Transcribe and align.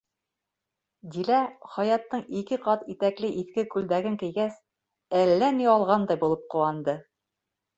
Дилә, 1.15 1.41
Хаяттың 1.73 2.23
ике 2.39 2.59
ҡат 2.63 2.87
итәкле 2.93 3.31
иҫке 3.43 3.67
күлдәген 3.75 4.17
кейгәс, 4.23 4.59
әллә 5.21 5.51
ни 5.61 5.71
алғандай 5.75 6.23
булып 6.25 6.49
ҡыуанды. 6.57 6.99